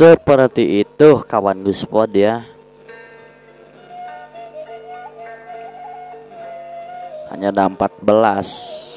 Seperti 0.01 0.81
itu 0.81 1.21
kawan 1.29 1.61
Guspod 1.61 2.09
ya. 2.17 2.41
Hanya 7.29 7.53
ada 7.53 7.69
14 7.69 8.90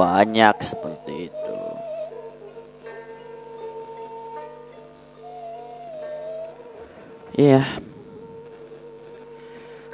banyak 0.00 0.56
seperti 0.64 1.28
itu 1.28 1.60
Iya. 7.40 7.62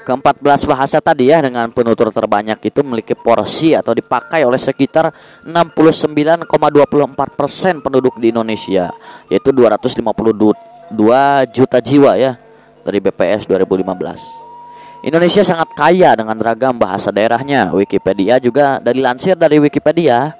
Ke-14 0.06 0.70
bahasa 0.70 1.02
tadi 1.02 1.34
ya 1.34 1.42
dengan 1.42 1.66
penutur 1.74 2.14
terbanyak 2.14 2.62
itu 2.62 2.78
memiliki 2.86 3.18
porsi 3.18 3.74
atau 3.74 3.90
dipakai 3.90 4.46
oleh 4.46 4.58
sekitar 4.58 5.10
69,24% 5.42 6.46
penduduk 7.82 8.14
di 8.22 8.30
Indonesia 8.30 8.94
yaitu 9.26 9.50
252 9.50 10.94
juta 11.50 11.78
jiwa 11.82 12.14
ya 12.14 12.38
dari 12.86 13.02
BPS 13.02 13.50
2015. 13.50 14.45
Indonesia 15.06 15.46
sangat 15.46 15.70
kaya 15.78 16.18
dengan 16.18 16.34
ragam 16.42 16.74
bahasa 16.74 17.14
daerahnya. 17.14 17.70
Wikipedia 17.70 18.42
juga 18.42 18.82
dari 18.82 18.98
lansir 18.98 19.38
dari 19.38 19.62
Wikipedia 19.62 20.34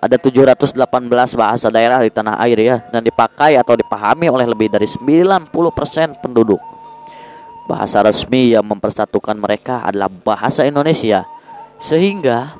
ada 0.00 0.16
718 0.16 0.72
bahasa 1.36 1.68
daerah 1.68 2.00
di 2.00 2.08
tanah 2.08 2.40
air 2.40 2.56
ya 2.64 2.76
dan 2.88 3.04
dipakai 3.04 3.60
atau 3.60 3.76
dipahami 3.76 4.32
oleh 4.32 4.48
lebih 4.48 4.72
dari 4.72 4.88
90% 4.88 5.52
penduduk. 6.24 6.56
Bahasa 7.68 8.00
resmi 8.00 8.56
yang 8.56 8.64
mempersatukan 8.64 9.36
mereka 9.36 9.84
adalah 9.84 10.08
bahasa 10.08 10.64
Indonesia. 10.64 11.28
Sehingga 11.76 12.56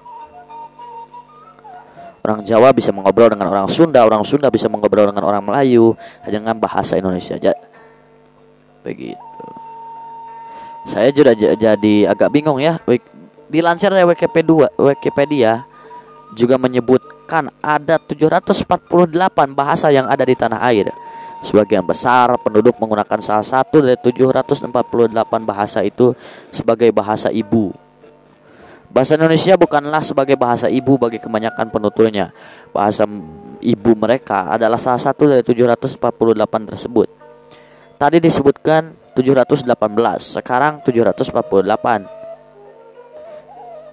orang 2.20 2.44
Jawa 2.44 2.68
bisa 2.76 2.92
mengobrol 2.92 3.32
dengan 3.32 3.48
orang 3.48 3.64
Sunda, 3.72 4.04
orang 4.04 4.28
Sunda 4.28 4.52
bisa 4.52 4.68
mengobrol 4.68 5.08
dengan 5.08 5.24
orang 5.24 5.40
Melayu 5.40 5.96
dengan 6.28 6.60
bahasa 6.60 7.00
Indonesia. 7.00 7.40
aja. 7.40 7.56
Begitu. 8.84 9.29
Saya 10.90 11.14
juga 11.14 11.38
jadi 11.38 12.10
agak 12.10 12.34
bingung 12.34 12.58
ya. 12.58 12.82
Dilansir 13.46 13.94
dari 13.94 14.02
Wikipedia, 14.02 14.66
Wikipedia 14.74 15.62
juga 16.34 16.58
menyebutkan 16.58 17.46
ada 17.62 17.98
748 18.02 18.66
bahasa 19.54 19.94
yang 19.94 20.10
ada 20.10 20.26
di 20.26 20.34
tanah 20.34 20.58
air. 20.66 20.90
Sebagian 21.46 21.86
besar 21.86 22.34
penduduk 22.42 22.74
menggunakan 22.82 23.22
salah 23.22 23.46
satu 23.46 23.80
dari 23.80 23.96
748 24.02 24.66
bahasa 25.46 25.80
itu 25.86 26.10
sebagai 26.50 26.90
bahasa 26.90 27.30
ibu. 27.30 27.70
Bahasa 28.90 29.14
Indonesia 29.14 29.54
bukanlah 29.54 30.02
sebagai 30.02 30.34
bahasa 30.34 30.66
ibu 30.66 30.98
bagi 30.98 31.22
kebanyakan 31.22 31.70
penuturnya. 31.70 32.34
Bahasa 32.74 33.06
ibu 33.62 33.92
mereka 33.94 34.50
adalah 34.50 34.76
salah 34.76 34.98
satu 34.98 35.30
dari 35.30 35.46
748 35.46 36.02
tersebut. 36.74 37.08
Tadi 37.94 38.18
disebutkan 38.18 38.99
718, 39.14 39.66
sekarang 40.40 40.80
748. 40.86 42.06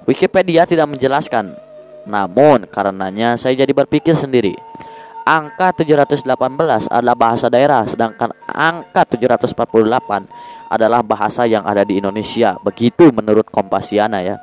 Wikipedia 0.07 0.63
tidak 0.63 0.87
menjelaskan 0.87 1.67
namun 2.07 2.63
karenanya 2.71 3.35
saya 3.35 3.53
jadi 3.59 3.75
berpikir 3.75 4.15
sendiri. 4.15 4.55
Angka 5.27 5.75
718 5.75 6.87
adalah 6.87 7.15
bahasa 7.19 7.51
daerah 7.51 7.83
sedangkan 7.83 8.31
angka 8.47 9.03
748 9.19 10.71
adalah 10.71 11.03
bahasa 11.03 11.43
yang 11.43 11.67
ada 11.67 11.83
di 11.83 11.99
Indonesia. 11.99 12.55
Begitu 12.63 13.11
menurut 13.11 13.43
Kompasiana 13.51 14.23
ya. 14.23 14.39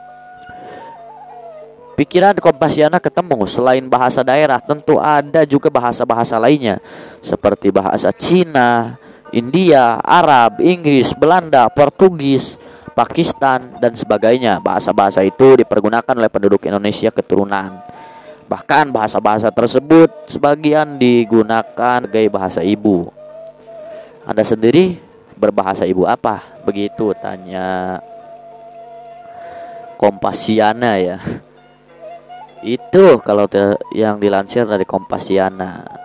Pikiran 1.97 2.37
Kompasiana 2.37 3.01
ketemu 3.01 3.49
selain 3.49 3.89
bahasa 3.89 4.21
daerah 4.21 4.61
tentu 4.61 5.01
ada 5.01 5.49
juga 5.49 5.73
bahasa-bahasa 5.73 6.37
lainnya 6.37 6.85
seperti 7.25 7.73
bahasa 7.73 8.13
Cina, 8.13 9.01
India, 9.35 9.99
Arab, 9.99 10.63
Inggris, 10.63 11.11
Belanda, 11.19 11.67
Portugis, 11.67 12.55
Pakistan, 12.95 13.75
dan 13.83 13.99
sebagainya. 13.99 14.63
Bahasa-bahasa 14.63 15.27
itu 15.27 15.59
dipergunakan 15.59 16.15
oleh 16.15 16.31
penduduk 16.31 16.63
Indonesia 16.71 17.11
keturunan. 17.11 17.83
Bahkan 18.47 18.95
bahasa-bahasa 18.95 19.51
tersebut 19.51 20.31
sebagian 20.31 20.95
digunakan 20.95 22.07
sebagai 22.07 22.31
bahasa 22.31 22.63
ibu. 22.63 23.11
Anda 24.23 24.47
sendiri 24.47 25.03
berbahasa 25.35 25.83
ibu 25.83 26.07
apa? 26.07 26.41
Begitu 26.63 27.11
tanya 27.19 27.99
Kompasiana 29.99 31.01
ya. 31.01 31.19
Itu 32.63 33.19
kalau 33.21 33.51
yang 33.91 34.23
dilansir 34.23 34.69
dari 34.69 34.87
Kompasiana. 34.87 36.04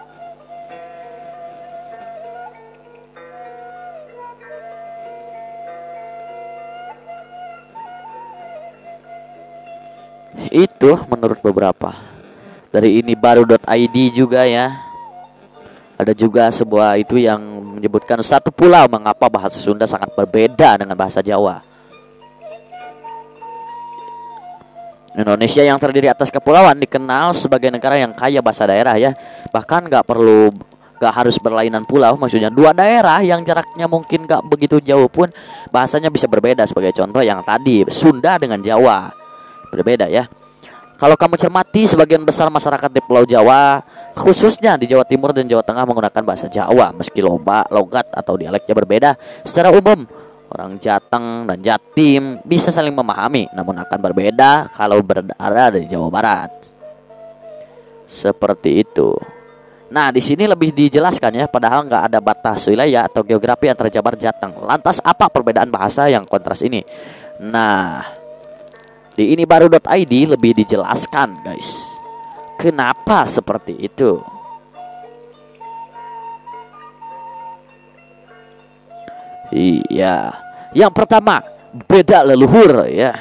Itu 10.47 11.03
menurut 11.11 11.43
beberapa. 11.43 11.91
Dari 12.71 13.03
ini 13.03 13.19
baru.id 13.19 13.95
juga 14.15 14.47
ya. 14.47 14.71
Ada 15.99 16.15
juga 16.15 16.47
sebuah 16.47 16.95
itu 16.95 17.19
yang 17.19 17.43
menyebutkan 17.75 18.23
satu 18.23 18.55
pulau 18.55 18.87
mengapa 18.87 19.27
bahasa 19.27 19.59
Sunda 19.59 19.83
sangat 19.83 20.15
berbeda 20.15 20.79
dengan 20.79 20.95
bahasa 20.95 21.19
Jawa. 21.19 21.59
Indonesia 25.19 25.59
yang 25.59 25.75
terdiri 25.75 26.07
atas 26.07 26.31
kepulauan 26.31 26.79
dikenal 26.79 27.35
sebagai 27.35 27.67
negara 27.67 27.99
yang 27.99 28.15
kaya 28.15 28.39
bahasa 28.39 28.63
daerah 28.63 28.95
ya. 28.95 29.11
Bahkan 29.51 29.91
nggak 29.91 30.07
perlu 30.07 30.55
gak 30.99 31.15
harus 31.15 31.39
berlainan 31.39 31.87
pulau 31.87 32.19
maksudnya 32.19 32.51
dua 32.51 32.75
daerah 32.75 33.23
yang 33.23 33.39
jaraknya 33.47 33.87
mungkin 33.87 34.27
gak 34.27 34.43
begitu 34.51 34.83
jauh 34.83 35.07
pun 35.07 35.31
bahasanya 35.71 36.11
bisa 36.11 36.27
berbeda 36.27 36.67
sebagai 36.67 36.91
contoh 36.91 37.23
yang 37.23 37.39
tadi 37.39 37.87
Sunda 37.87 38.35
dengan 38.35 38.59
Jawa 38.59 39.18
berbeda 39.71 40.09
ya 40.09 40.27
kalau 40.99 41.15
kamu 41.15 41.39
cermati 41.39 41.87
sebagian 41.87 42.27
besar 42.27 42.51
masyarakat 42.51 42.91
di 42.91 42.99
Pulau 42.99 43.23
Jawa 43.23 43.79
khususnya 44.19 44.75
di 44.75 44.89
Jawa 44.89 45.07
Timur 45.07 45.31
dan 45.31 45.47
Jawa 45.47 45.63
Tengah 45.63 45.87
menggunakan 45.87 46.21
bahasa 46.27 46.51
Jawa 46.51 46.91
meski 46.91 47.23
loba 47.23 47.63
logat 47.71 48.11
atau 48.11 48.35
dialeknya 48.35 48.75
berbeda 48.75 49.09
secara 49.47 49.71
umum 49.71 50.03
orang 50.49 50.75
Jateng 50.81 51.47
dan 51.47 51.61
Jatim 51.61 52.43
bisa 52.43 52.73
saling 52.73 52.91
memahami 52.91 53.47
namun 53.55 53.79
akan 53.79 53.99
berbeda 54.01 54.67
kalau 54.75 54.99
berada 54.99 55.71
di 55.71 55.87
Jawa 55.87 56.09
Barat 56.11 56.51
seperti 58.09 58.83
itu 58.83 59.13
Nah, 59.89 60.13
di 60.13 60.21
sini 60.21 60.45
lebih 60.45 60.69
dijelaskan 60.69 61.33
ya, 61.33 61.45
padahal 61.49 61.89
nggak 61.89 62.03
ada 62.13 62.19
batas 62.21 62.61
wilayah 62.69 63.09
atau 63.09 63.25
geografi 63.25 63.73
antara 63.73 63.89
Jabar 63.89 64.13
Jateng. 64.13 64.53
Lantas 64.61 65.01
apa 65.01 65.25
perbedaan 65.33 65.73
bahasa 65.73 66.05
yang 66.05 66.29
kontras 66.29 66.61
ini? 66.61 66.85
Nah, 67.41 68.05
di 69.19 69.35
ini 69.35 69.43
baru.id 69.43 70.13
lebih 70.39 70.55
dijelaskan, 70.63 71.43
guys. 71.43 71.83
Kenapa 72.55 73.27
seperti 73.27 73.75
itu? 73.75 74.23
Iya. 79.51 80.31
Yang 80.71 80.93
pertama, 80.95 81.43
beda 81.83 82.23
leluhur 82.23 82.87
ya. 82.87 83.11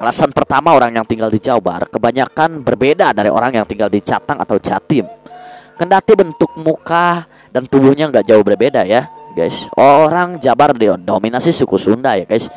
Alasan 0.00 0.32
pertama 0.34 0.72
orang 0.72 0.96
yang 0.96 1.06
tinggal 1.06 1.28
di 1.28 1.38
Jawa 1.38 1.86
kebanyakan 1.86 2.64
berbeda 2.64 3.12
dari 3.12 3.28
orang 3.30 3.52
yang 3.52 3.68
tinggal 3.68 3.92
di 3.92 4.00
Jateng 4.00 4.40
atau 4.40 4.56
Jatim. 4.56 5.04
Kendati 5.76 6.12
bentuk 6.18 6.50
muka 6.58 7.28
dan 7.52 7.68
tubuhnya 7.68 8.08
nggak 8.08 8.26
jauh 8.26 8.42
berbeda 8.42 8.82
ya, 8.88 9.12
guys. 9.36 9.68
Orang 9.76 10.40
Jabar 10.40 10.72
dominasi 10.74 11.52
suku 11.52 11.76
Sunda 11.76 12.16
ya, 12.16 12.24
guys. 12.24 12.48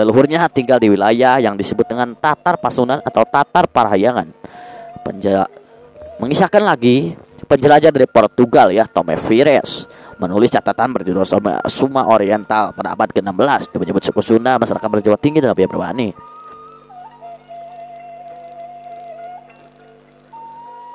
Leluhurnya 0.00 0.48
tinggal 0.48 0.80
di 0.80 0.88
wilayah 0.88 1.36
yang 1.36 1.60
disebut 1.60 1.84
dengan 1.84 2.16
Tatar 2.16 2.56
Pasundan 2.56 3.04
atau 3.04 3.20
Tatar 3.28 3.68
Parahyangan. 3.68 4.32
Penjela 5.04 5.44
mengisahkan 6.16 6.64
lagi 6.64 7.12
penjelajah 7.44 7.92
dari 7.92 8.08
Portugal 8.08 8.72
ya, 8.72 8.88
Tome 8.88 9.20
Vires 9.20 9.84
menulis 10.20 10.52
catatan 10.52 10.92
berjudul 10.92 11.24
Suma 11.68 12.04
Oriental 12.12 12.76
pada 12.76 12.92
abad 12.92 13.08
ke-16 13.08 13.72
dan 13.72 13.78
menyebut 13.80 14.04
suku 14.04 14.20
Sunda 14.20 14.60
masyarakat 14.60 14.88
berjawa 14.88 15.16
tinggi 15.16 15.40
dalam 15.40 15.56
biaya 15.56 15.72
berbani. 15.72 16.12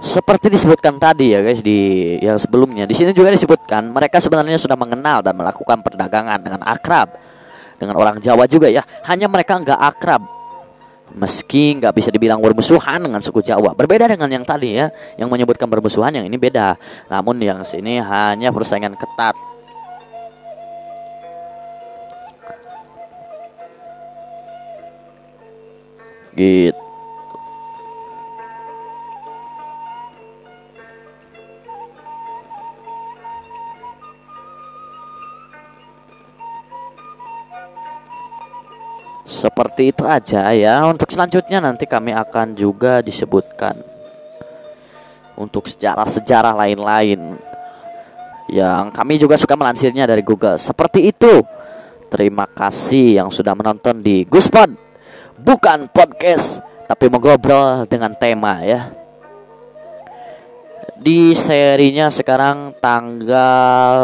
Seperti 0.06 0.54
disebutkan 0.54 1.02
tadi 1.02 1.34
ya 1.34 1.42
guys 1.42 1.66
di 1.66 2.14
yang 2.22 2.38
sebelumnya, 2.38 2.86
di 2.86 2.94
sini 2.94 3.10
juga 3.12 3.34
disebutkan 3.34 3.90
mereka 3.90 4.22
sebenarnya 4.22 4.62
sudah 4.62 4.78
mengenal 4.78 5.26
dan 5.26 5.34
melakukan 5.34 5.82
perdagangan 5.82 6.38
dengan 6.46 6.62
akrab 6.62 7.10
dengan 7.86 7.98
orang 8.02 8.18
Jawa 8.18 8.50
juga 8.50 8.68
ya. 8.68 8.82
Hanya 9.06 9.30
mereka 9.30 9.62
nggak 9.62 9.78
akrab, 9.78 10.26
meski 11.14 11.78
nggak 11.78 11.94
bisa 11.94 12.10
dibilang 12.10 12.42
bermusuhan 12.42 12.98
dengan 12.98 13.22
suku 13.22 13.46
Jawa. 13.46 13.78
Berbeda 13.78 14.10
dengan 14.10 14.28
yang 14.28 14.46
tadi 14.46 14.82
ya, 14.82 14.90
yang 15.16 15.30
menyebutkan 15.30 15.70
bermusuhan, 15.70 16.12
yang 16.18 16.26
ini 16.26 16.36
beda. 16.36 16.76
Namun 17.08 17.38
yang 17.40 17.62
sini 17.62 18.02
hanya 18.02 18.50
persaingan 18.50 18.98
ketat. 18.98 19.38
Gitu. 26.36 26.85
Seperti 39.26 39.90
itu 39.90 40.06
aja 40.06 40.54
ya. 40.54 40.86
Untuk 40.86 41.10
selanjutnya 41.10 41.58
nanti 41.58 41.90
kami 41.90 42.14
akan 42.14 42.54
juga 42.54 43.02
disebutkan 43.02 43.74
untuk 45.34 45.66
sejarah-sejarah 45.66 46.54
lain-lain 46.54 47.34
yang 48.54 48.94
kami 48.94 49.18
juga 49.18 49.34
suka 49.36 49.58
melansirnya 49.58 50.06
dari 50.06 50.22
Google. 50.22 50.62
Seperti 50.62 51.10
itu. 51.10 51.42
Terima 52.06 52.46
kasih 52.46 53.18
yang 53.18 53.34
sudah 53.34 53.58
menonton 53.58 54.00
di 54.00 54.30
Guspod. 54.30 54.70
Bukan 55.42 55.90
podcast, 55.90 56.62
tapi 56.86 57.10
mengobrol 57.10 57.90
dengan 57.90 58.14
tema 58.14 58.62
ya. 58.62 58.94
Di 60.96 61.34
serinya 61.34 62.14
sekarang 62.14 62.78
tanggal 62.78 63.98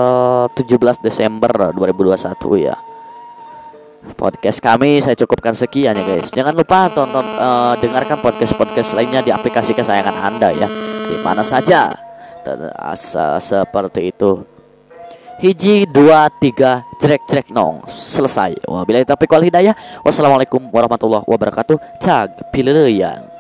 17 0.58 1.06
Desember 1.06 1.72
2021 1.72 2.68
ya 2.68 2.76
podcast 4.18 4.60
kami 4.62 5.02
saya 5.02 5.14
cukupkan 5.18 5.54
sekian 5.54 5.94
ya 5.94 6.04
guys. 6.04 6.30
Jangan 6.34 6.54
lupa 6.58 6.90
tonton 6.90 7.26
uh, 7.38 7.74
dengarkan 7.78 8.18
podcast-podcast 8.22 8.98
lainnya 8.98 9.22
di 9.22 9.32
aplikasi 9.34 9.78
kesayangan 9.78 10.16
Anda 10.22 10.50
ya. 10.54 10.68
Di 11.08 11.16
mana 11.22 11.46
saja. 11.46 11.94
Asa 12.78 13.38
seperti 13.38 14.10
itu. 14.10 14.42
Hiji 15.42 15.90
dua 15.90 16.30
tiga 16.38 16.86
jelek 17.02 17.26
jelek 17.26 17.48
nong 17.50 17.86
selesai. 17.90 18.62
Wabillahi 18.66 19.06
taufiq 19.06 19.30
wal 19.30 19.46
hidayah. 19.46 19.74
Wassalamualaikum 20.06 20.70
warahmatullahi 20.70 21.26
wabarakatuh. 21.26 21.78
Cag 21.98 22.54
pilih 22.54 23.31